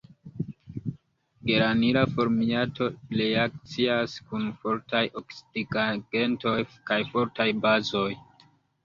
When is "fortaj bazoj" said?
7.13-8.09